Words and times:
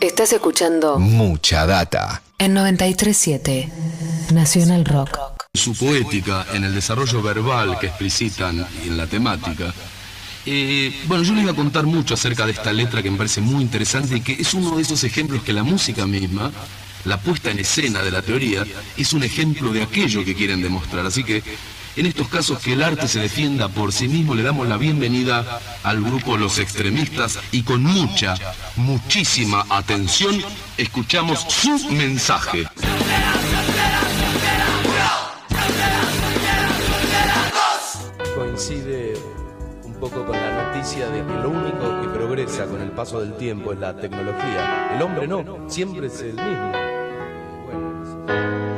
Estás 0.00 0.32
escuchando 0.32 0.98
Mucha 0.98 1.66
data. 1.66 2.22
en 2.38 2.54
937 2.54 3.68
Nacional 4.32 4.84
Rock. 4.84 5.18
su 5.52 5.74
poética, 5.76 6.46
en 6.54 6.64
el 6.64 6.74
desarrollo 6.74 7.20
verbal 7.22 7.78
que 7.78 7.88
explicitan 7.88 8.66
y 8.84 8.88
en 8.88 8.96
la 8.96 9.06
temática. 9.06 9.74
Eh, 10.46 10.94
bueno, 11.06 11.22
yo 11.24 11.34
les 11.34 11.42
iba 11.42 11.52
a 11.52 11.56
contar 11.56 11.84
mucho 11.84 12.14
acerca 12.14 12.46
de 12.46 12.52
esta 12.52 12.72
letra 12.72 13.02
que 13.02 13.10
me 13.10 13.18
parece 13.18 13.40
muy 13.42 13.62
interesante 13.62 14.16
y 14.16 14.20
que 14.22 14.32
es 14.32 14.54
uno 14.54 14.76
de 14.76 14.82
esos 14.82 15.04
ejemplos 15.04 15.42
que 15.42 15.52
la 15.52 15.64
música 15.64 16.06
misma, 16.06 16.50
la 17.04 17.18
puesta 17.20 17.50
en 17.50 17.58
escena 17.58 18.02
de 18.02 18.10
la 18.10 18.22
teoría, 18.22 18.64
es 18.96 19.12
un 19.12 19.22
ejemplo 19.22 19.72
de 19.72 19.82
aquello 19.82 20.24
que 20.24 20.34
quieren 20.34 20.62
demostrar. 20.62 21.04
Así 21.04 21.24
que 21.24 21.42
en 22.00 22.06
estos 22.06 22.28
casos 22.28 22.58
que 22.60 22.72
el 22.72 22.82
arte 22.82 23.06
se 23.06 23.20
defienda 23.20 23.68
por 23.68 23.92
sí 23.92 24.08
mismo, 24.08 24.34
le 24.34 24.42
damos 24.42 24.66
la 24.66 24.78
bienvenida 24.78 25.60
al 25.82 26.02
grupo 26.02 26.38
Los 26.38 26.58
Extremistas 26.58 27.38
y 27.52 27.62
con 27.62 27.82
mucha, 27.82 28.36
muchísima 28.76 29.66
atención 29.68 30.42
escuchamos 30.78 31.40
su 31.40 31.78
mensaje. 31.90 32.66
coincide 38.34 39.12
un 39.84 39.92
poco 40.00 40.24
con 40.24 40.32
la 40.34 40.72
noticia 40.72 41.06
de 41.10 41.18
que 41.18 41.34
lo 41.34 41.50
único 41.50 42.00
que 42.00 42.08
progresa 42.08 42.64
con 42.64 42.80
el 42.80 42.92
paso 42.92 43.20
del 43.20 43.34
tiempo 43.36 43.74
es 43.74 43.78
la 43.78 43.94
tecnología. 43.94 44.94
El 44.96 45.02
hombre 45.02 45.28
no, 45.28 45.44
siempre 45.68 46.06
es 46.06 46.18
el 46.22 46.32
mismo. 46.32 46.72
Bueno, 47.66 48.69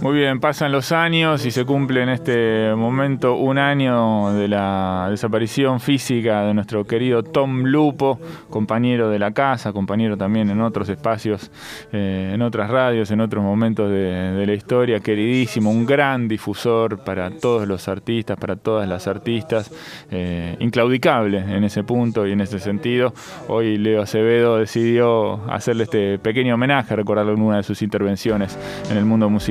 Muy 0.00 0.16
bien, 0.16 0.40
pasan 0.40 0.72
los 0.72 0.90
años 0.90 1.46
y 1.46 1.52
se 1.52 1.64
cumple 1.64 2.02
en 2.02 2.08
este 2.08 2.74
momento 2.74 3.36
un 3.36 3.56
año 3.58 4.32
de 4.32 4.48
la 4.48 5.06
desaparición 5.10 5.78
física 5.78 6.42
de 6.42 6.54
nuestro 6.54 6.84
querido 6.84 7.22
Tom 7.22 7.62
Lupo, 7.62 8.18
compañero 8.50 9.10
de 9.10 9.20
la 9.20 9.30
casa, 9.30 9.72
compañero 9.72 10.16
también 10.16 10.50
en 10.50 10.60
otros 10.60 10.88
espacios, 10.88 11.52
eh, 11.92 12.32
en 12.34 12.42
otras 12.42 12.68
radios, 12.68 13.12
en 13.12 13.20
otros 13.20 13.44
momentos 13.44 13.90
de, 13.90 14.44
la 14.44 14.52
historia, 14.52 14.98
queridísimo, 14.98 15.70
un 15.70 15.86
gran 15.86 16.26
difusor 16.26 17.04
para 17.04 17.30
todos 17.30 17.68
los 17.68 17.86
artistas, 17.86 18.36
para 18.36 18.56
todas 18.56 18.88
las 18.88 19.06
artistas, 19.06 19.70
eh, 20.10 20.56
inclaudicable 20.58 21.38
en 21.38 21.62
ese 21.62 21.84
punto 21.84 22.26
y 22.26 22.32
en 22.32 22.40
ese 22.40 22.58
sentido. 22.58 23.14
Hoy 23.46 23.78
Leo 23.78 24.02
Acevedo 24.02 24.58
decidió 24.58 25.48
hacerle 25.48 25.84
este 25.84 26.18
pequeño 26.18 26.54
homenaje, 26.54 26.96
recordarlo 26.96 27.34
en 27.34 27.42
una 27.42 27.58
de 27.58 27.62
sus 27.62 27.80
intervenciones 27.82 28.58
en 28.90 28.96
el 28.96 29.04
mundo 29.04 29.30
musical. 29.30 29.43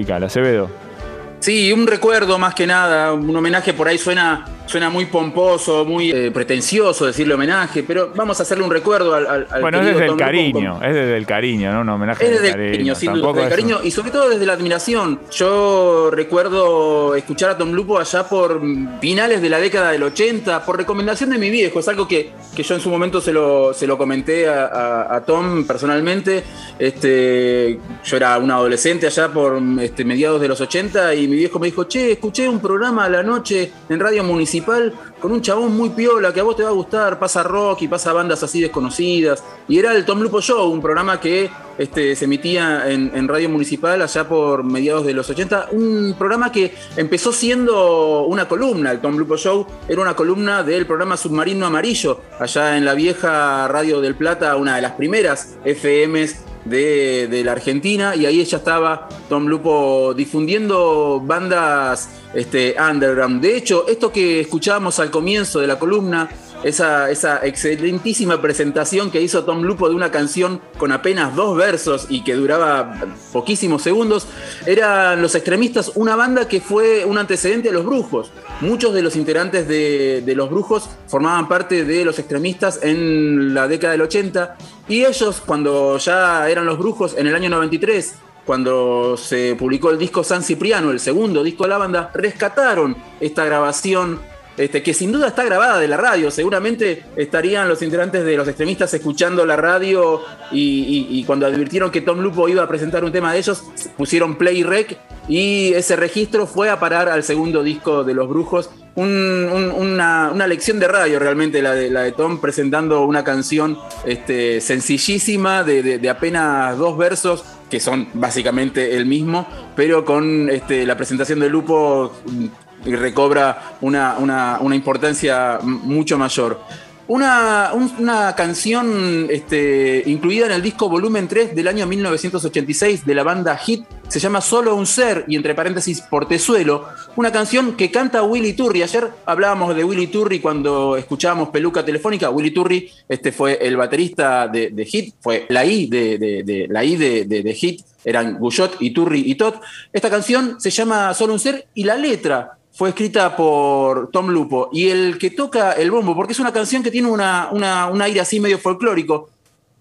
Sí, 1.40 1.74
un 1.74 1.88
recuerdo 1.88 2.40
más 2.40 2.56
que 2.56 2.66
nada, 2.66 3.12
un 3.12 3.36
homenaje 3.36 3.74
por 3.74 3.88
ahí 3.88 3.98
suena, 3.98 4.46
suena 4.66 4.90
muy 4.90 5.06
pomposo, 5.06 5.86
muy 5.86 6.12
eh, 6.12 6.32
pretencioso 6.32 7.06
decirle 7.06 7.34
homenaje, 7.34 7.84
pero 7.84 8.12
vamos 8.16 8.40
a 8.40 8.44
hacerle 8.44 8.64
un 8.64 8.72
recuerdo 8.72 9.14
al, 9.14 9.28
al- 9.28 9.48
al 9.52 9.62
Bueno, 9.62 9.80
es 9.82 9.86
desde 9.88 10.02
el 10.02 10.08
Tom 10.08 10.18
cariño, 10.18 10.74
con- 10.80 10.84
es 10.86 10.94
desde 10.96 11.18
el 11.18 11.26
cariño, 11.26 11.74
¿no? 11.74 11.82
Un 11.82 11.90
homenaje 11.90 12.26
Es 12.26 12.32
desde 12.32 12.48
el 12.48 12.72
cariño, 12.72 12.96
sin 12.96 13.14
duda, 13.14 13.28
desde 13.28 13.32
el 13.32 13.38
es 13.40 13.44
un- 13.44 13.50
cariño 13.50 13.80
y 13.84 13.92
sobre 13.92 14.12
todo 14.12 14.30
desde 14.30 14.46
la 14.46 14.54
admiración. 14.54 15.20
Yo 15.32 16.10
recuerdo 16.12 17.16
escuchar 17.16 17.52
a 17.52 17.58
Tom 17.58 17.72
Lupo 17.74 18.00
allá 18.00 18.24
por 18.30 18.62
finales 19.02 19.42
de 19.42 19.50
la 19.50 19.60
década 19.60 19.92
del 19.92 20.04
80, 20.04 20.66
por 20.66 20.78
recomendación 20.78 21.30
de 21.32 21.38
mi 21.38 21.50
viejo. 21.50 21.80
Es 21.80 21.88
algo 21.90 22.08
que, 22.08 22.32
que 22.56 22.64
yo 22.64 22.76
en 22.76 22.82
su 22.82 22.90
momento 22.90 23.20
se 23.22 23.34
lo, 23.34 23.74
se 23.74 23.86
lo 23.86 23.98
comenté 23.98 24.48
a, 24.48 24.66
a- 24.66 25.16
a 25.18 25.26
Tom 25.26 25.66
personalmente. 25.68 26.44
Este, 26.80 27.80
yo 28.06 28.18
era 28.18 28.38
un 28.38 28.50
adolescente 28.50 29.08
allá 29.08 29.28
por 29.28 29.62
este, 29.82 30.06
mediados 30.06 30.40
de 30.42 30.48
los 30.48 30.60
80 30.62 31.14
y 31.16 31.28
mi 31.28 31.36
viejo 31.36 31.60
me 31.60 31.68
dijo, 31.68 31.84
che, 31.84 32.14
escuché 32.14 32.48
un 32.48 32.60
programa 32.60 33.06
a 33.06 33.10
la 33.10 33.24
noche 33.24 33.72
en 33.90 34.00
Radio 34.00 34.24
Municipal 34.24 34.53
con 34.62 35.32
un 35.32 35.42
chabón 35.42 35.76
muy 35.76 35.90
piola 35.90 36.34
que 36.34 36.40
a 36.40 36.44
vos 36.44 36.56
te 36.56 36.64
va 36.64 36.70
a 36.70 36.74
gustar, 36.74 37.18
pasa 37.18 37.44
rock 37.44 37.84
y 37.84 37.88
pasa 37.88 38.14
bandas 38.14 38.44
así 38.44 38.62
desconocidas. 38.62 39.44
Y 39.68 39.80
era 39.80 39.96
el 39.96 40.06
Tom 40.06 40.22
Lupo 40.22 40.42
Show, 40.42 40.70
un 40.70 40.82
programa 40.82 41.20
que 41.20 41.50
este, 41.78 42.16
se 42.16 42.26
emitía 42.26 42.90
en, 42.90 43.28
Radio 43.28 43.50
Municipal 43.50 44.02
allá 44.02 44.28
por 44.28 44.64
mediados 44.64 45.06
de 45.06 45.14
los 45.14 45.30
80. 45.30 45.70
Un 45.72 46.16
programa 46.18 46.52
que 46.52 46.74
empezó 46.98 47.32
siendo 47.32 48.26
una 48.26 48.48
columna, 48.48 48.92
el 48.92 49.00
Tom 49.00 49.18
Lupo 49.18 49.38
Show 49.38 49.66
era 49.88 50.02
una 50.02 50.16
columna 50.16 50.64
del 50.64 50.86
programa 50.86 51.18
Submarino 51.18 51.66
Amarillo, 51.66 52.22
allá 52.40 52.78
en 52.78 52.86
la 52.86 52.94
vieja 52.94 53.68
Radio 53.68 54.02
del 54.02 54.16
Plata, 54.16 54.56
una 54.56 54.76
de 54.76 54.82
las 54.82 54.92
primeras 54.94 55.56
FMs 55.66 56.44
de, 56.66 57.28
de 57.28 57.44
la 57.44 57.54
Argentina 57.54 58.16
y 58.16 58.26
ahí 58.26 58.44
ya 58.46 58.58
estaba 58.58 59.10
Tom 59.28 59.48
Lupo 59.48 60.14
difundiendo 60.14 61.22
bandas 61.22 62.23
este, 62.34 62.76
underground. 62.80 63.42
De 63.42 63.56
hecho, 63.56 63.88
esto 63.88 64.12
que 64.12 64.42
escuchábamos 64.42 65.00
al 65.00 65.12
comienzo 65.12 65.60
de 65.60 65.68
la 65.68 65.80
columna, 65.80 66.30
esa, 66.64 67.12
esa 67.12 67.46
excelentísima 67.46 68.42
presentación 68.42 69.12
que 69.12 69.22
hizo 69.22 69.44
Tom 69.44 69.64
Lupo 69.64 69.90
de 69.90 69.96
una 69.96 70.12
canción 70.12 70.62
con 70.78 70.92
apenas 70.92 71.36
dos 71.36 71.58
versos 71.58 72.06
y 72.10 72.24
que 72.24 72.36
duraba 72.36 73.02
poquísimos 73.34 73.82
segundos, 73.82 74.28
eran 74.66 75.22
Los 75.22 75.36
Extremistas, 75.36 75.92
una 75.96 76.16
banda 76.16 76.48
que 76.48 76.62
fue 76.62 77.06
un 77.06 77.18
antecedente 77.18 77.68
de 77.68 77.74
Los 77.74 77.86
Brujos. 77.86 78.32
Muchos 78.62 78.94
de 78.94 79.02
los 79.02 79.16
integrantes 79.16 79.68
de, 79.68 80.22
de 80.26 80.36
Los 80.36 80.50
Brujos 80.50 80.90
formaban 81.08 81.50
parte 81.50 81.84
de 81.84 82.06
Los 82.06 82.18
Extremistas 82.18 82.80
en 82.82 83.54
la 83.54 83.68
década 83.68 83.92
del 83.92 84.02
80 84.02 84.56
y 84.88 85.04
ellos 85.04 85.42
cuando 85.46 85.98
ya 85.98 86.50
eran 86.50 86.66
Los 86.66 86.78
Brujos 86.78 87.16
en 87.18 87.28
el 87.28 87.36
año 87.36 87.50
93 87.50 88.14
cuando 88.46 89.16
se 89.18 89.56
publicó 89.56 89.90
el 89.92 89.98
disco 89.98 90.24
San 90.24 90.44
Cipriano, 90.44 90.92
el 90.92 91.00
segundo 91.00 91.44
disco 91.44 91.64
de 91.64 91.70
la 91.70 91.78
banda, 91.78 92.12
rescataron 92.14 92.96
esta 93.20 93.46
grabación, 93.46 94.20
este, 94.58 94.84
que 94.84 94.94
sin 94.94 95.12
duda 95.12 95.28
está 95.30 95.44
grabada 95.44 95.80
de 95.80 95.88
la 95.88 95.98
radio. 95.98 96.30
Seguramente 96.30 97.04
estarían 97.16 97.68
los 97.70 97.82
integrantes 97.82 98.24
de 98.26 98.36
los 98.38 98.48
extremistas 98.48 98.94
escuchando 98.94 99.46
la 99.46 99.56
radio 99.56 100.22
y, 100.52 101.24
cuando 101.26 101.46
advirtieron 101.48 101.90
que 101.90 102.02
Tom 102.02 102.20
Lupo 102.20 102.48
iba 102.50 102.64
a 102.64 102.68
presentar 102.68 103.04
un 103.04 103.12
tema 103.12 103.34
de 103.34 103.40
ellos, 103.40 103.64
pusieron 103.98 104.36
play 104.36 104.62
rec 104.64 104.98
y 105.28 105.74
ese 105.74 105.96
registro 105.96 106.46
fue 106.46 106.70
a 106.70 106.80
parar 106.80 107.08
al 107.10 107.24
segundo 107.24 107.64
disco 107.64 108.04
de 108.04 108.14
Los 108.14 108.28
Brujos. 108.30 108.70
Un- 108.96 109.50
un- 109.52 109.72
una, 109.72 110.30
una 110.32 110.46
lección 110.46 110.78
de 110.80 110.88
radio 110.88 111.18
realmente 111.18 111.64
la 111.64 111.74
de, 111.74 111.90
la 111.90 112.02
de 112.02 112.12
Tom 112.12 112.40
presentando 112.40 113.02
una 113.06 113.24
canción 113.24 113.80
este, 114.06 114.62
sencillísima 114.62 115.64
de 115.64 116.08
apenas 116.10 116.78
dos 116.78 116.96
versos 116.96 117.44
que 117.74 117.80
son 117.80 118.08
básicamente 118.14 118.96
el 118.96 119.08
mismo, 119.08 119.48
pero 119.76 120.06
con 120.06 120.48
este, 120.52 120.86
la 120.86 120.96
presentación 120.96 121.40
de 121.40 121.50
Lupo 121.50 122.14
mm, 122.28 122.92
recobra 122.92 123.78
una, 123.82 124.18
una- 124.20 124.60
importancia 124.76 125.58
mucho 125.64 126.16
mayor. 126.20 126.60
Una, 127.08 127.72
un- 127.74 127.92
una 127.98 128.36
canción 128.36 129.26
este, 129.32 130.04
incluida 130.06 130.46
en 130.46 130.52
el 130.52 130.62
disco 130.62 130.88
Volumen 130.88 131.28
3 131.28 131.56
del 131.56 131.68
año 131.68 131.88
1986 131.88 133.08
de 133.08 133.16
la 133.16 133.24
banda 133.24 133.58
Hit 133.58 133.86
se 134.14 134.20
llama 134.20 134.42
Solo 134.42 134.76
un 134.76 134.86
Ser 134.86 135.26
y 135.28 135.36
entre 135.36 135.56
paréntesis 135.56 136.02
Portezuelo, 136.02 136.86
una 137.16 137.32
canción 137.32 137.76
que 137.76 137.90
canta 137.90 138.22
Willy 138.22 138.54
Turri. 138.54 138.84
Ayer 138.84 139.10
hablábamos 139.26 139.76
de 139.76 139.84
Willy 139.84 140.06
Turri 140.06 140.40
cuando 140.40 140.96
escuchábamos 140.96 141.50
Peluca 141.50 141.84
Telefónica. 141.84 142.30
Willy 142.30 142.52
Turri 142.52 142.92
este 143.10 143.32
fue 143.32 143.58
el 143.60 143.76
baterista 143.76 144.48
de, 144.48 144.86
Hit, 144.86 145.16
fue 145.20 145.48
la 145.50 145.66
I 145.66 145.88
de, 145.88 146.18
de- 146.20 146.68
la 146.70 146.84
I 146.84 146.96
de 146.96 147.54
Hit, 147.60 147.82
eran 148.06 148.38
Guyot, 148.38 148.80
Iturri 148.82 149.24
y 149.26 149.34
Tot. 149.34 149.60
Esta 149.92 150.12
canción 150.12 150.62
se 150.62 150.70
llama 150.70 151.12
Solo 151.16 151.34
un 151.34 151.40
Ser 151.40 151.66
y 151.74 151.84
la 151.84 151.96
letra 151.96 152.58
fue 152.72 152.90
escrita 152.90 153.36
por 153.36 154.12
Tom 154.12 154.30
Lupo 154.30 154.70
y 154.72 154.90
el 154.90 155.18
que 155.18 155.32
toca 155.32 155.72
el 155.74 155.90
bombo, 155.90 156.16
porque 156.16 156.34
es 156.34 156.40
una 156.40 156.54
canción 156.54 156.84
que 156.84 156.92
tiene 156.92 157.08
una, 157.10 157.50
una- 157.52 157.88
un 157.88 158.00
aire 158.02 158.20
así 158.20 158.40
medio 158.40 158.60
folclórico, 158.60 159.30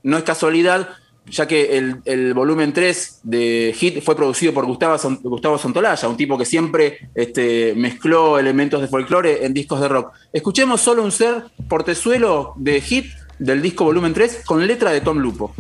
no 0.05 0.17
es 0.17 0.25
casualidad, 0.25 0.89
ya 1.27 1.47
que 1.47 1.79
el, 2.05 2.35
volumen 2.35 2.73
3 2.73 3.21
de 3.23 3.75
Hit 3.77 4.03
fue 4.03 4.17
producido 4.17 4.53
por 4.53 4.67
Gustavo, 4.67 4.97
Gustavo 5.23 5.59
Santolaya, 5.59 6.09
un 6.09 6.17
tipo 6.17 6.37
que 6.37 6.45
siempre 6.45 7.11
este, 7.15 7.75
mezcló 7.75 8.39
elementos 8.39 8.81
de 8.81 8.89
folclore 8.89 9.45
en 9.45 9.55
discos 9.55 9.81
de 9.81 9.89
rock. 9.89 10.13
Escuchemos 10.33 10.81
solo 10.81 11.03
un 11.03 11.13
ser 11.13 11.45
portezuelo 11.69 12.55
de 12.57 12.81
Hit 12.81 13.07
del 13.39 13.63
disco 13.63 13.85
volumen 13.85 14.15
3 14.15 14.43
con 14.45 14.67
letra 14.67 14.91
de 14.91 15.01
Tom 15.01 15.19
Lupo. 15.19 15.55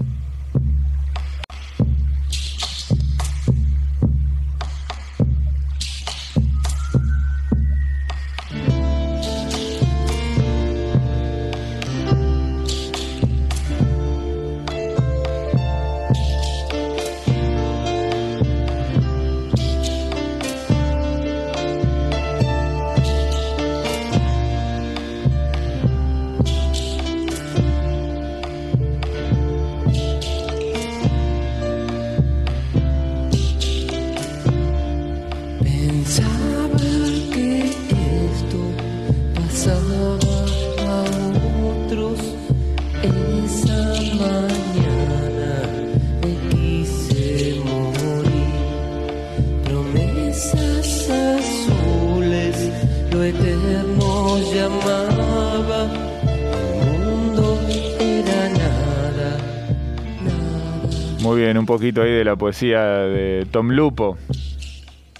Un 61.59 61.67
poquito 61.67 62.03
ahí 62.03 62.11
de 62.13 62.25
la 62.25 62.37
poesía 62.37 62.81
de 62.83 63.47
Tom 63.51 63.71
Lupo. 63.71 64.17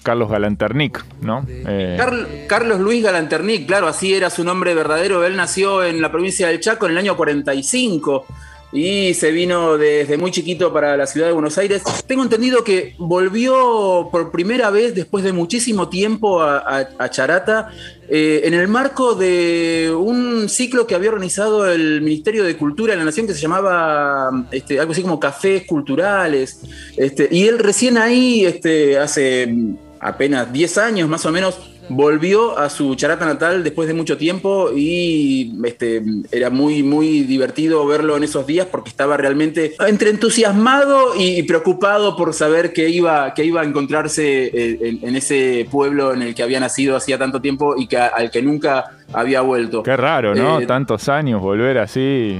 Carlos 0.01 0.29
Galanternic, 0.29 1.05
¿no? 1.21 1.45
Eh, 1.47 1.95
Carl- 1.97 2.27
Carlos 2.47 2.79
Luis 2.81 3.01
Galanternic, 3.01 3.65
claro, 3.65 3.87
así 3.87 4.13
era 4.13 4.29
su 4.29 4.43
nombre 4.43 4.75
verdadero. 4.75 5.23
Él 5.25 5.37
nació 5.37 5.81
en 5.83 6.01
la 6.01 6.11
provincia 6.11 6.47
del 6.49 6.59
Chaco 6.59 6.85
en 6.87 6.91
el 6.91 6.97
año 6.97 7.15
45 7.15 8.25
y 8.73 9.13
se 9.13 9.31
vino 9.31 9.77
desde 9.77 10.17
muy 10.17 10.31
chiquito 10.31 10.73
para 10.73 10.97
la 10.97 11.05
ciudad 11.05 11.27
de 11.27 11.33
Buenos 11.33 11.57
Aires. 11.59 11.83
Tengo 12.07 12.23
entendido 12.23 12.63
que 12.63 12.95
volvió 12.97 14.09
por 14.11 14.31
primera 14.31 14.71
vez 14.71 14.95
después 14.95 15.23
de 15.23 15.31
muchísimo 15.31 15.89
tiempo 15.89 16.41
a, 16.41 16.89
Charata 17.11 17.69
eh, 18.09 18.41
en 18.45 18.55
el 18.55 18.67
marco 18.67 19.13
de 19.13 19.93
un 19.95 20.49
ciclo 20.49 20.87
que 20.87 20.95
había 20.95 21.09
organizado 21.09 21.71
el 21.71 22.01
Ministerio 22.01 22.43
de 22.43 22.57
Cultura 22.57 22.93
de 22.93 22.97
la 22.97 23.05
Nación 23.05 23.27
que 23.27 23.35
se 23.35 23.41
llamaba 23.41 24.47
este, 24.51 24.79
algo 24.79 24.93
así 24.93 25.03
como 25.03 25.19
Cafés 25.19 25.65
Culturales. 25.67 26.61
Este, 26.97 27.27
y 27.29 27.47
él 27.47 27.59
recién 27.59 27.97
ahí, 27.99 28.43
este, 28.43 28.97
hace 28.97 29.53
apenas 29.99 30.51
10 30.51 30.77
años 30.79 31.07
más 31.07 31.25
o 31.27 31.31
menos, 31.31 31.72
volvió 31.89 32.57
a 32.57 32.69
su 32.69 32.95
charata 32.95 33.25
natal 33.25 33.63
después 33.63 33.87
de 33.87 33.93
mucho 33.93 34.17
tiempo 34.17 34.69
y 34.75 35.53
este, 35.65 36.01
era 36.31 36.49
muy, 36.49 36.83
muy 36.83 37.21
divertido 37.21 37.85
verlo 37.85 38.17
en 38.17 38.23
esos 38.23 38.47
días 38.47 38.67
porque 38.71 38.89
estaba 38.89 39.17
realmente 39.17 39.75
entre 39.87 40.09
entusiasmado 40.09 41.13
y 41.17 41.43
preocupado 41.43 42.15
por 42.15 42.33
saber 42.33 42.73
que 42.73 42.89
iba, 42.89 43.33
que 43.33 43.43
iba 43.45 43.61
a 43.61 43.65
encontrarse 43.65 44.45
eh, 44.45 44.79
en, 44.81 45.07
en 45.07 45.15
ese 45.15 45.67
pueblo 45.69 46.13
en 46.13 46.21
el 46.21 46.35
que 46.35 46.43
había 46.43 46.59
nacido 46.59 46.95
hacía 46.95 47.17
tanto 47.17 47.41
tiempo 47.41 47.75
y 47.77 47.87
que, 47.87 47.97
al 47.97 48.31
que 48.31 48.41
nunca 48.41 48.91
había 49.11 49.41
vuelto. 49.41 49.83
Qué 49.83 49.97
raro, 49.97 50.35
¿no? 50.35 50.59
Eh, 50.59 50.65
Tantos 50.65 51.09
años, 51.09 51.41
volver 51.41 51.77
así. 51.77 52.39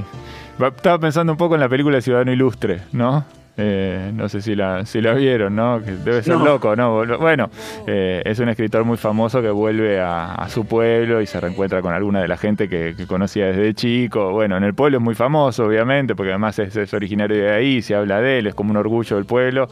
Estaba 0.59 0.99
pensando 0.99 1.33
un 1.33 1.37
poco 1.37 1.55
en 1.55 1.61
la 1.61 1.69
película 1.69 1.99
Ciudadano 2.01 2.31
Ilustre, 2.31 2.81
¿no? 2.91 3.25
Eh, 3.55 4.11
no 4.15 4.29
sé 4.29 4.41
si 4.41 4.55
la, 4.55 4.83
si 4.85 4.99
la 4.99 5.13
vieron, 5.13 5.55
¿no? 5.55 5.79
Que 5.83 5.91
debe 5.91 6.23
ser 6.23 6.37
No. 6.37 6.43
loco, 6.45 6.75
¿no? 6.75 7.05
Bueno, 7.19 7.51
eh, 7.85 8.21
es 8.25 8.39
un 8.39 8.49
escritor 8.49 8.83
muy 8.83 8.97
famoso 8.97 9.43
que 9.43 9.51
vuelve 9.51 9.99
a, 10.01 10.33
a 10.33 10.49
su 10.49 10.65
pueblo 10.65 11.21
y 11.21 11.27
se 11.27 11.39
reencuentra 11.39 11.81
con 11.83 11.93
alguna 11.93 12.21
de 12.21 12.27
la 12.27 12.37
gente 12.37 12.67
que, 12.67 12.95
que 12.97 13.05
conocía 13.05 13.45
desde 13.47 13.73
chico. 13.75 14.31
Bueno, 14.31 14.57
en 14.57 14.63
el 14.63 14.73
pueblo 14.73 14.97
es 14.97 15.03
muy 15.03 15.13
famoso, 15.13 15.65
obviamente, 15.65 16.15
porque 16.15 16.31
además 16.31 16.57
es, 16.57 16.75
es 16.75 16.93
originario 16.95 17.37
de 17.37 17.51
ahí, 17.51 17.81
se 17.83 17.93
habla 17.93 18.21
de 18.21 18.39
él, 18.39 18.47
es 18.47 18.55
como 18.55 18.71
un 18.71 18.77
orgullo 18.77 19.17
del 19.17 19.25
pueblo. 19.25 19.67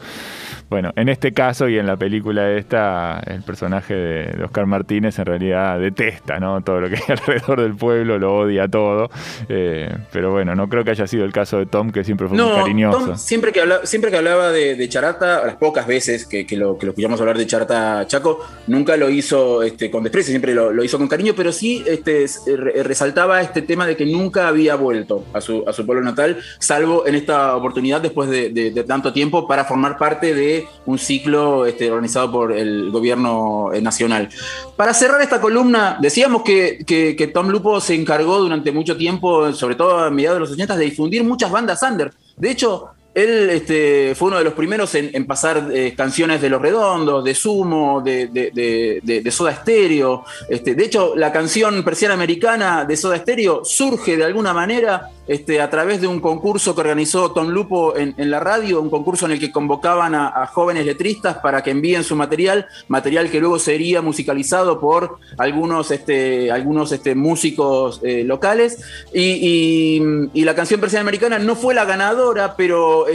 Bueno, 0.72 0.90
en 0.96 1.10
este 1.10 1.32
caso 1.32 1.68
y 1.68 1.78
en 1.78 1.86
la 1.86 1.98
película 1.98 2.50
esta, 2.52 3.20
el 3.26 3.42
personaje 3.42 3.92
de, 3.94 4.24
de 4.38 4.44
Oscar 4.44 4.64
Martínez 4.64 5.18
en 5.18 5.26
realidad 5.26 5.78
detesta, 5.78 6.38
¿no? 6.38 6.62
Todo 6.62 6.80
lo 6.80 6.88
que 6.88 6.94
hay 6.96 7.02
alrededor 7.10 7.60
del 7.60 7.74
pueblo, 7.76 8.18
lo 8.18 8.34
odia 8.38 8.66
todo. 8.68 9.10
Eh, 9.50 9.94
pero 10.10 10.30
bueno, 10.32 10.54
no 10.54 10.70
creo 10.70 10.82
que 10.82 10.92
haya 10.92 11.06
sido 11.06 11.26
el 11.26 11.32
caso 11.32 11.58
de 11.58 11.66
Tom, 11.66 11.90
que 11.90 12.04
siempre 12.04 12.26
fue 12.26 12.38
muy 12.38 12.50
cariñoso. 12.62 13.06
Tom, 13.06 13.16
siempre 13.18 13.52
que 13.52 13.60
hablaba, 13.60 13.84
siempre 13.84 14.10
que 14.10 14.16
hablaba 14.16 14.50
de, 14.50 14.74
de 14.74 14.88
Charata, 14.88 15.44
las 15.44 15.56
pocas 15.56 15.86
veces 15.86 16.24
que, 16.26 16.46
que 16.46 16.56
lo, 16.56 16.78
que 16.78 16.86
lo 16.86 16.92
escuchamos 16.92 17.20
hablar 17.20 17.36
de 17.36 17.46
Charata 17.46 18.06
Chaco, 18.06 18.40
nunca 18.66 18.96
lo 18.96 19.10
hizo 19.10 19.62
este, 19.62 19.90
con 19.90 20.02
desprecio, 20.02 20.30
siempre 20.30 20.54
lo, 20.54 20.72
lo 20.72 20.82
hizo 20.82 20.96
con 20.96 21.06
cariño, 21.06 21.34
pero 21.36 21.52
sí 21.52 21.84
este, 21.86 22.24
s- 22.24 22.40
re- 22.56 22.82
resaltaba 22.82 23.42
este 23.42 23.60
tema 23.60 23.86
de 23.86 23.94
que 23.94 24.06
nunca 24.06 24.48
había 24.48 24.74
vuelto 24.76 25.26
a 25.34 25.42
su, 25.42 25.64
a 25.68 25.72
su 25.74 25.84
pueblo 25.84 26.02
natal, 26.02 26.38
salvo 26.58 27.06
en 27.06 27.14
esta 27.14 27.54
oportunidad 27.56 28.00
después 28.00 28.30
de, 28.30 28.48
de- 28.48 28.70
de 28.70 28.84
tanto 28.84 29.12
tiempo 29.12 29.46
para 29.46 29.66
formar 29.66 29.98
parte 29.98 30.34
de 30.34 30.61
un 30.86 30.98
ciclo 30.98 31.66
este, 31.66 31.90
organizado 31.90 32.30
por 32.30 32.52
el 32.52 32.90
gobierno 32.90 33.72
eh, 33.72 33.80
nacional. 33.80 34.28
Para 34.76 34.94
cerrar 34.94 35.20
esta 35.22 35.40
columna, 35.40 35.98
decíamos 36.00 36.42
que, 36.42 36.84
que- 36.86 37.30
Tom 37.32 37.48
Lupo 37.48 37.80
se 37.80 37.94
encargó 37.94 38.38
durante 38.38 38.72
mucho 38.72 38.96
tiempo, 38.96 39.52
sobre 39.52 39.74
todo 39.74 39.98
a 39.98 40.10
mediados 40.10 40.36
de 40.36 40.40
los 40.40 40.50
80, 40.52 40.76
de 40.76 40.84
difundir 40.84 41.24
muchas 41.24 41.50
bandas 41.50 41.82
under. 41.82 42.12
De 42.36 42.50
hecho, 42.50 42.90
él 43.14 43.50
este, 43.50 44.14
fue 44.14 44.28
uno 44.28 44.38
de 44.38 44.44
los 44.44 44.54
primeros 44.54 44.94
en, 44.94 45.26
pasar 45.26 45.70
eh, 45.72 45.94
canciones 45.94 46.40
de 46.40 46.48
Los 46.48 46.62
Redondos, 46.62 47.22
de 47.22 47.34
Sumo, 47.34 48.00
de 48.00 49.30
Soda 49.30 49.54
Stereo. 49.54 50.24
Este, 50.48 50.74
de 50.74 50.84
hecho, 50.84 51.14
la 51.14 51.30
canción 51.30 51.82
Persiana 51.84 52.14
Americana 52.14 52.84
de 52.84 52.96
Soda 52.96 53.18
Stereo 53.18 53.64
surge 53.64 54.16
de 54.16 54.24
alguna 54.24 54.52
manera 54.54 55.10
este, 55.26 55.60
a 55.60 55.70
través 55.70 56.00
de 56.00 56.06
un 56.06 56.20
concurso 56.20 56.74
que 56.74 56.80
organizó 56.80 57.32
Tom 57.32 57.48
Lupo 57.48 57.96
en, 57.96 58.14
la 58.30 58.40
radio, 58.40 58.80
un 58.80 58.90
concurso 58.90 59.26
en 59.26 59.32
el 59.32 59.40
que 59.40 59.52
convocaban 59.52 60.14
a, 60.14 60.46
jóvenes 60.46 60.84
letristas 60.84 61.38
para 61.38 61.62
que 61.62 61.70
envíen 61.70 62.04
su 62.04 62.16
material, 62.16 62.66
material 62.88 63.30
que 63.30 63.40
luego 63.40 63.58
sería 63.58 64.02
musicalizado 64.02 64.80
por 64.80 65.18
algunos, 65.38 65.90
este, 65.90 66.50
algunos 66.50 66.92
este, 66.92 67.14
músicos 67.14 68.00
eh, 68.02 68.24
locales. 68.24 68.80
Y, 69.12 70.02
la 70.42 70.56
canción 70.56 70.80
Persiana 70.80 71.02
Americana 71.02 71.38
no 71.38 71.54
fue 71.54 71.72
la 71.72 71.84
ganadora, 71.84 72.56
pero 72.56 73.06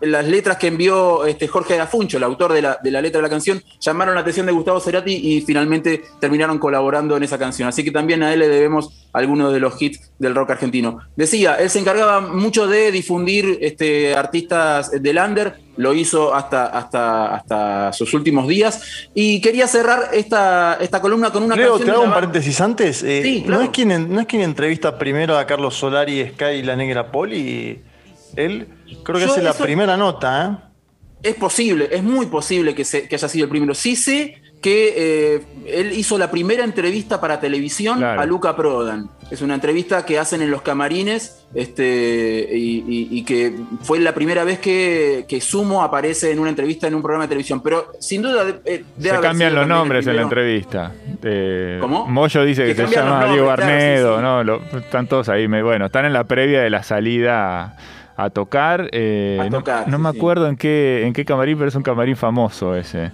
las 0.00 0.28
letras 0.28 0.58
que 0.58 0.68
envió 0.68 1.26
este, 1.26 1.48
Jorge 1.48 1.76
Dafuncho, 1.76 2.18
el 2.18 2.22
autor 2.22 2.52
de 2.52 2.62
la, 2.62 2.78
de 2.80 2.90
la 2.92 3.02
letra 3.02 3.18
de 3.18 3.22
la 3.22 3.28
canción, 3.28 3.62
llamaron 3.80 4.14
la 4.14 4.20
atención 4.20 4.46
de 4.46 4.52
Gustavo 4.52 4.78
Cerati 4.78 5.12
y 5.12 5.40
finalmente 5.40 6.04
terminaron 6.20 6.58
colaborando 6.58 7.16
en 7.16 7.24
esa 7.24 7.36
canción. 7.36 7.68
Así 7.68 7.82
que 7.82 7.90
también 7.90 8.22
a 8.22 8.32
él 8.32 8.38
le 8.38 8.48
debemos 8.48 9.08
algunos 9.12 9.52
de 9.52 9.60
los 9.60 9.80
hits 9.80 10.12
del 10.18 10.34
rock 10.34 10.50
argentino. 10.50 10.98
Decía, 11.16 11.54
él 11.54 11.70
se 11.70 11.78
encargaba 11.78 12.20
mucho 12.20 12.66
de 12.66 12.92
difundir 12.92 13.58
este, 13.62 14.14
artistas 14.14 14.90
del 14.90 15.16
under, 15.16 15.54
lo 15.78 15.94
hizo 15.94 16.34
hasta, 16.34 16.66
hasta, 16.66 17.34
hasta 17.34 17.92
sus 17.94 18.12
últimos 18.12 18.46
días. 18.46 19.08
Y 19.14 19.40
quería 19.40 19.66
cerrar 19.66 20.10
esta, 20.12 20.76
esta 20.80 21.00
columna 21.00 21.30
con 21.32 21.42
una 21.42 21.56
Leo, 21.56 21.70
canción. 21.70 21.86
te 21.86 21.92
hago 21.94 22.02
un 22.04 22.10
paréntesis 22.12 22.60
antes. 22.60 23.02
Eh, 23.02 23.22
Sí, 23.24 23.42
claro. 23.44 23.60
¿no, 23.60 23.64
es 23.64 23.70
quien, 23.70 23.90
en- 23.92 24.12
¿No 24.12 24.20
es 24.20 24.26
quien 24.26 24.42
entrevista 24.42 24.98
primero 24.98 25.38
a 25.38 25.46
Carlos 25.46 25.74
Solari, 25.74 26.22
Sky 26.34 26.44
y 26.58 26.62
la 26.62 26.76
Negra 26.76 27.10
Poli? 27.10 27.80
Él 28.36 28.68
creo 29.02 29.18
que 29.18 29.24
Yo 29.24 29.32
hace 29.32 29.42
la 29.42 29.54
primera 29.54 29.96
nota, 29.96 30.60
¿eh? 30.62 30.66
Es 31.22 31.34
posible, 31.36 31.88
es 31.90 32.02
muy 32.02 32.26
posible 32.26 32.74
que, 32.74 32.84
se- 32.84 33.08
que 33.08 33.14
haya 33.16 33.28
sido 33.28 33.44
el 33.44 33.50
primero. 33.50 33.74
Sí 33.74 33.96
sé 33.96 34.42
que 34.66 34.94
eh, 35.36 35.42
él 35.68 35.92
hizo 35.92 36.18
la 36.18 36.28
primera 36.28 36.64
entrevista 36.64 37.20
para 37.20 37.38
televisión 37.38 37.98
Claro. 37.98 38.20
a 38.20 38.26
Luca 38.26 38.56
Prodan. 38.56 39.08
Es 39.30 39.40
una 39.40 39.54
entrevista 39.54 40.04
que 40.04 40.18
hacen 40.18 40.42
en 40.42 40.50
los 40.50 40.62
camarines 40.62 41.46
este, 41.54 42.48
y, 42.52 42.78
y- 42.88 43.08
y 43.18 43.22
que 43.24 43.54
fue 43.82 44.00
la 44.00 44.12
primera 44.12 44.42
vez 44.42 44.58
que, 44.58 45.24
que 45.28 45.40
Sumo 45.40 45.84
aparece 45.84 46.32
en 46.32 46.40
una 46.40 46.50
entrevista 46.50 46.88
en 46.88 46.96
un 46.96 47.02
programa 47.02 47.24
de 47.24 47.28
televisión. 47.28 47.60
Pero 47.62 47.92
sin 48.00 48.22
duda 48.22 48.44
de- 48.44 48.58
eh, 48.64 48.84
Se 48.98 49.10
cambian 49.20 49.54
los 49.54 49.68
nombres 49.68 50.04
en 50.08 50.16
la 50.16 50.22
entrevista. 50.22 50.92
Eh, 51.22 51.78
¿Cómo? 51.80 52.08
Moyo 52.08 52.44
dice 52.44 52.64
que, 52.66 52.74
Que 52.74 52.88
se 52.88 52.94
llama 52.96 53.26
Diego 53.26 53.46
nombres, 53.46 53.66
claro, 53.66 53.80
sí, 53.80 53.84
Arnedo, 53.86 54.16
sí. 54.16 54.22
¿no? 54.22 54.42
Lo- 54.44 54.62
están 54.80 55.06
todos 55.06 55.28
ahí. 55.28 55.46
me- 55.46 55.62
bueno, 55.62 55.86
están 55.86 56.06
en 56.06 56.12
la 56.12 56.24
previa 56.24 56.60
de 56.60 56.70
la 56.70 56.82
salida 56.82 57.76
a, 58.16 58.30
tocar. 58.30 58.88
eh, 58.90 59.38
A 59.40 59.44
no- 59.48 59.58
tocar, 59.58 59.86
no 59.86 59.96
sí, 59.96 60.02
me 60.02 60.08
acuerdo 60.08 60.48
en 60.48 60.56
qué, 60.56 61.04
en 61.06 61.12
qué 61.12 61.24
camarín, 61.24 61.56
pero 61.56 61.68
es 61.68 61.74
un 61.76 61.84
camarín 61.84 62.16
famoso 62.16 62.74
ese. 62.74 63.12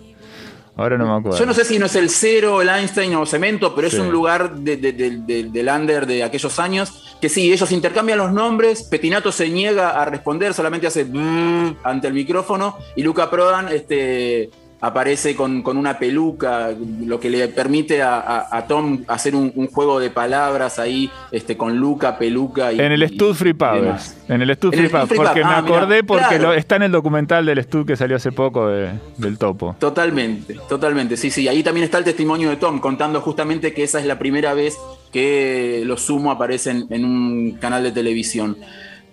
Ahora 0.75 0.97
no 0.97 1.05
me 1.07 1.19
acuerdo. 1.21 1.39
Yo 1.39 1.45
no 1.45 1.53
sé 1.53 1.65
si 1.67 1.79
no 1.79 1.85
es 1.87 1.95
el 1.97 2.09
Cero, 2.09 2.63
el 2.63 2.69
Einstein 2.71 3.15
o 3.17 3.27
Cemento, 3.27 3.75
pero 3.75 3.91
Sí. 3.91 3.97
es 3.97 4.03
un 4.03 4.11
lugar 4.11 4.55
de- 4.55 4.79
de- 4.79 4.93
de- 4.93 5.19
de- 5.19 5.45
del 5.51 5.69
under 5.69 6.07
de 6.07 6.25
aquellos 6.25 6.59
años 6.59 7.17
que 7.21 7.29
sí, 7.29 7.53
ellos 7.53 7.71
intercambian 7.73 8.19
los 8.19 8.33
nombres, 8.33 8.83
Petinato 8.85 9.31
se 9.31 9.49
niega 9.51 9.91
a 10.01 10.05
responder, 10.07 10.55
solamente 10.55 10.87
hace 10.87 11.05
"Brrr" 11.05 11.77
ante 11.85 12.09
el 12.09 12.15
micrófono 12.15 12.79
y 12.97 13.03
Luca 13.03 13.29
Prodan 13.31 13.69
este, 13.69 14.51
aparece 14.83 15.37
con, 15.37 15.63
con 15.63 15.77
una 15.79 15.97
peluca, 15.99 16.71
lo 17.07 17.19
que 17.21 17.31
le 17.31 17.47
permite 17.49 18.03
a, 18.03 18.17
a- 18.19 18.49
a 18.59 18.67
Tom 18.67 19.05
hacer 19.07 19.35
un, 19.37 19.53
un 19.55 19.69
juego 19.69 20.01
de 20.01 20.11
palabras 20.11 20.79
ahí 20.81 21.09
este, 21.31 21.57
con 21.57 21.77
Luca, 21.79 22.19
peluca 22.19 22.73
y... 22.73 22.81
En 22.81 22.91
el 22.91 23.09
Stud 23.09 23.35
Free 23.35 23.53
demás. 23.53 24.17
En 24.29 24.43
el 24.43 24.53
Stud 24.57 24.75
Free 24.75 24.89
Free 24.89 25.17
Porque 25.17 25.45
me 25.45 25.53
Ah, 25.53 25.63
mirá, 25.63 25.77
acordé 25.77 26.03
porque 26.03 26.25
claro. 26.27 26.43
lo- 26.49 26.53
está 26.55 26.77
en 26.77 26.83
el 26.83 26.93
documental 26.93 27.47
del 27.47 27.63
Stud 27.63 27.87
que 27.87 27.95
salió 27.97 28.17
hace 28.17 28.33
poco 28.33 28.67
de- 28.67 28.91
del 29.19 29.39
Topo. 29.39 29.77
Totalmente, 29.79 30.57
totalmente, 30.69 31.17
sí, 31.17 31.31
sí. 31.31 31.47
Ahí 31.47 31.63
también 31.63 31.85
está 31.85 31.99
el 31.99 32.05
testimonio 32.05 32.51
de 32.51 32.57
Tom 32.57 32.81
contando 32.81 33.21
justamente 33.21 33.73
que 33.73 33.85
esa 33.85 34.01
es 34.01 34.07
la 34.07 34.19
primera 34.19 34.53
vez 34.53 34.77
que 35.13 35.83
los 35.87 36.03
Sumo 36.03 36.33
aparecen 36.33 36.87
en 36.91 37.05
un 37.05 37.53
canal 37.61 37.85
de 37.85 37.93
televisión. 37.93 38.57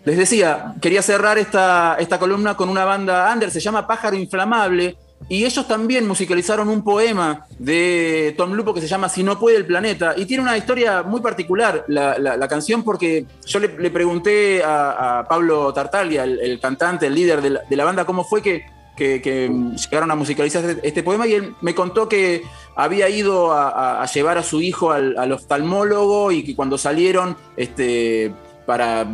Les 0.06 0.18
decía, 0.18 0.74
quería 0.82 1.02
cerrar 1.04 1.38
esta, 1.38 1.96
esta 2.00 2.18
columna 2.18 2.56
con 2.56 2.70
una 2.70 2.86
banda 2.86 3.30
under, 3.32 3.52
se 3.52 3.60
llama 3.60 3.86
Pájaro 3.86 4.16
Inflamable, 4.16 4.96
y 5.28 5.46
ellos 5.46 5.68
también 5.68 6.08
musicalizaron 6.08 6.70
un 6.70 6.84
poema 6.84 7.46
de 7.58 8.34
Tom 8.38 8.54
Lupo 8.54 8.74
que 8.74 8.82
se 8.82 8.88
llama 8.88 9.10
Si 9.10 9.24
no 9.24 9.40
puede 9.40 9.58
el 9.58 9.66
planeta, 9.66 10.14
y 10.18 10.26
tiene 10.26 10.44
una 10.44 10.58
historia 10.58 11.04
muy 11.04 11.22
particular 11.22 11.86
la, 11.88 12.48
canción 12.48 12.84
porque 12.84 13.26
yo 13.46 13.60
le, 13.60 13.92
pregunté 13.92 14.64
a, 14.64 15.26
Pablo 15.30 15.72
Tartaglia, 15.74 16.24
el, 16.24 16.60
cantante, 16.60 17.08
el 17.08 17.16
líder 17.16 17.42
de 17.42 17.76
la, 17.76 17.84
banda, 17.84 18.06
cómo 18.06 18.24
fue 18.24 18.42
que, 18.42 18.66
llegaron 18.98 20.12
a 20.12 20.16
musicalizar 20.16 20.66
este, 20.66 20.86
este 20.86 21.04
poema 21.04 21.26
y 21.26 21.34
él 21.34 21.56
me 21.62 21.74
contó 21.74 22.10
que 22.10 22.44
había 22.76 23.08
ido 23.08 23.54
a, 23.54 24.06
llevar 24.14 24.38
a 24.38 24.44
su 24.44 24.62
hijo 24.62 24.92
al, 24.92 25.18
al 25.18 25.32
oftalmólogo 25.32 26.32
y 26.32 26.44
que 26.44 26.56
cuando 26.56 26.78
salieron, 26.78 27.38
este, 27.56 28.34
para, 28.70 29.08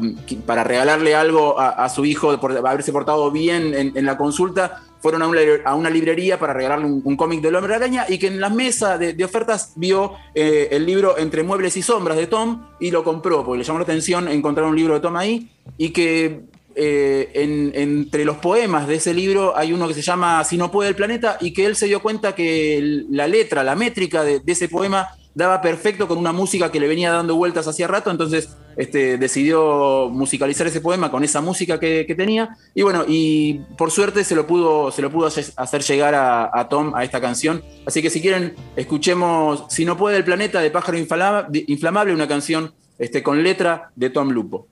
para 0.45 0.65
regalarle 0.65 1.15
algo 1.15 1.57
a, 1.57 1.87
su 1.87 2.03
hijo 2.03 2.37
por 2.41 2.57
haberse 2.57 2.91
portado 2.91 3.31
bien 3.31 3.73
en, 3.73 3.95
en 3.95 4.05
la 4.05 4.17
consulta, 4.17 4.81
fueron 5.05 5.21
a 5.21 5.75
una, 5.75 5.89
librería 5.91 6.39
para 6.39 6.51
regalarle 6.51 6.87
un, 6.87 7.15
cómic 7.15 7.39
del 7.39 7.55
hombre 7.55 7.75
araña 7.75 8.07
y 8.09 8.17
que 8.17 8.25
en 8.25 8.41
la 8.41 8.49
mesa 8.49 8.97
de, 8.97 9.23
ofertas 9.23 9.73
vio 9.75 10.13
eh, 10.33 10.69
el 10.71 10.83
libro 10.83 11.15
Entre 11.19 11.43
Muebles 11.43 11.77
y 11.77 11.83
Sombras 11.83 12.17
de 12.17 12.25
Tom 12.25 12.65
y 12.79 12.89
lo 12.89 13.03
compró, 13.03 13.45
porque 13.45 13.59
le 13.59 13.63
llamó 13.63 13.77
la 13.77 13.83
atención 13.83 14.27
encontrar 14.27 14.65
un 14.65 14.75
libro 14.75 14.95
de 14.95 15.01
Tom 15.01 15.15
ahí 15.15 15.47
y 15.77 15.91
que 15.91 16.41
eh, 16.73 17.29
en- 17.35 17.71
entre 17.75 18.25
los 18.25 18.37
poemas 18.37 18.87
de 18.87 18.95
ese 18.95 19.13
libro 19.13 19.55
hay 19.55 19.73
uno 19.73 19.87
que 19.87 19.93
se 19.93 20.01
llama 20.01 20.43
Si 20.43 20.57
no 20.57 20.71
puede 20.71 20.89
el 20.89 20.95
planeta 20.95 21.37
y 21.39 21.53
que 21.53 21.67
él 21.67 21.75
se 21.75 21.85
dio 21.85 22.01
cuenta 22.01 22.33
que 22.33 23.03
la 23.11 23.27
letra, 23.27 23.63
la 23.63 23.75
métrica 23.75 24.23
de 24.23 24.41
ese 24.47 24.69
poema 24.69 25.07
daba 25.35 25.61
perfecto 25.61 26.07
con 26.07 26.17
una 26.17 26.31
música 26.31 26.71
que 26.71 26.79
le 26.79 26.87
venía 26.87 27.11
dando 27.11 27.35
vueltas 27.35 27.67
hacía 27.67 27.87
rato, 27.87 28.09
entonces 28.09 28.57
este, 28.77 29.17
decidió 29.17 30.09
musicalizar 30.09 30.65
ese 30.67 30.81
poema 30.81 31.11
con 31.11 31.23
esa 31.23 31.41
música 31.41 31.79
que, 31.79 32.05
tenía 32.17 32.57
y 32.73 32.81
bueno, 32.81 33.03
y 33.07 33.59
por 33.77 33.91
suerte 33.91 34.23
se 34.23 34.33
lo 34.35 34.47
pudo, 34.47 34.91
se 34.91 35.01
lo 35.01 35.11
pudo 35.11 35.27
hacer 35.27 35.81
llegar 35.83 36.15
a, 36.15 36.49
a 36.51 36.67
Tom 36.69 36.95
a 36.95 37.03
esta 37.03 37.21
canción, 37.21 37.61
así 37.85 38.01
que 38.01 38.09
si 38.09 38.21
quieren 38.21 38.55
escuchemos 38.75 39.65
Si 39.69 39.85
no 39.85 39.97
puede 39.97 40.17
el 40.17 40.23
planeta 40.23 40.61
de 40.61 40.71
Pájaro 40.71 40.97
Inflama- 40.97 41.47
Inflamable, 41.67 42.13
una 42.13 42.27
canción 42.27 42.73
este, 42.97 43.21
con 43.21 43.43
letra 43.43 43.91
de 43.95 44.09
Tom 44.09 44.29
Lupo. 44.31 44.67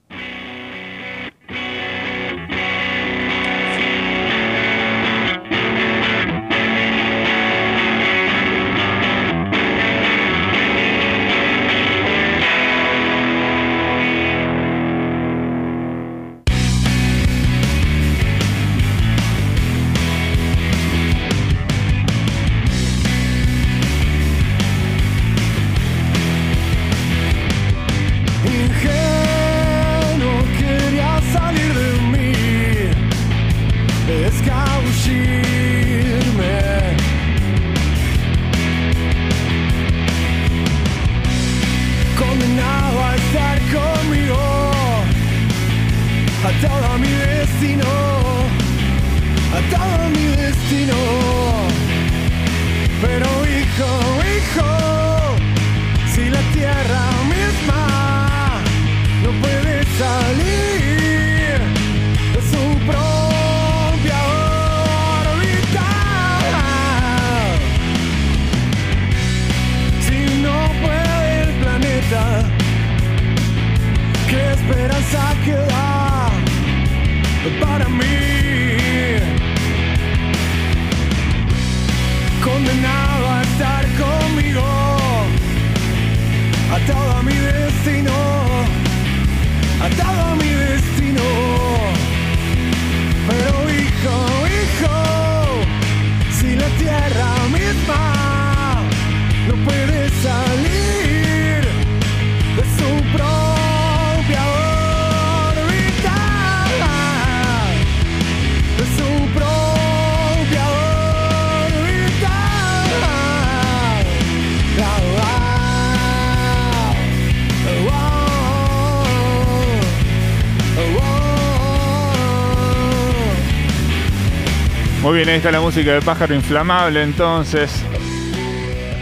Muy 125.04 125.16
bien, 125.16 125.28
ahí 125.28 125.36
está 125.36 125.52
la 125.52 125.60
música 125.60 125.92
de 125.92 126.00
Pájaro 126.00 126.34
Inflamable 126.34 127.02
entonces, 127.02 127.70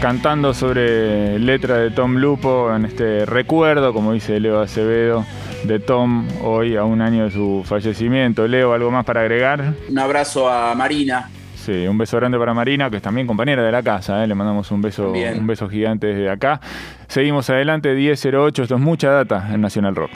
cantando 0.01 0.53
sobre 0.53 1.39
letra 1.39 1.77
de 1.77 1.91
Tom 1.91 2.17
Lupo 2.17 2.75
en 2.75 2.83
este 2.83 3.25
recuerdo, 3.25 3.93
como 3.93 4.11
dice 4.11 4.37
Leo 4.41 4.59
Acevedo, 4.59 5.25
de 5.63 5.79
Tom 5.79 6.27
hoy 6.43 6.75
a 6.75 6.83
un 6.83 7.01
año 7.01 7.23
de 7.23 7.31
su 7.31 7.63
fallecimiento. 7.65 8.45
Leo, 8.49 8.73
¿algo 8.73 8.91
más 8.91 9.05
para 9.05 9.21
agregar? 9.21 9.75
Un 9.89 9.97
abrazo 9.97 10.51
a 10.51 10.75
Marina, 10.75 11.29
Sí, 11.55 11.87
un 11.87 11.97
beso 11.97 12.17
grande 12.17 12.37
para 12.37 12.53
Marina, 12.53 12.89
que 12.89 12.97
es 12.97 13.01
también 13.01 13.25
compañera 13.25 13.63
de 13.63 13.71
la 13.71 13.81
casa, 13.81 14.21
¿eh? 14.21 14.27
le 14.27 14.35
mandamos 14.35 14.69
un 14.71 14.81
beso, 14.81 15.13
Bien. 15.13 15.39
un 15.39 15.47
beso 15.47 15.69
gigante 15.69 16.07
desde 16.07 16.29
acá. 16.29 16.59
Seguimos 17.07 17.49
adelante, 17.49 17.95
10.08, 17.95 18.63
esto 18.63 18.75
es 18.75 18.81
mucha 18.81 19.09
data 19.09 19.47
en 19.53 19.61
Nacional 19.61 19.95
Rock. 19.95 20.11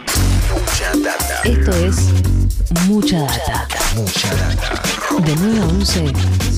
Esto 1.46 1.72
es 1.72 2.14
Mucha 2.90 3.20
Data. 3.20 3.68
De 5.26 5.36
9 5.36 5.60
a 5.60 5.66
11 5.66 6.14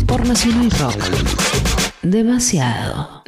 por 0.06 0.26
Nacional 0.28 0.70
Rock. 0.80 0.96
Demasiado. 2.02 3.24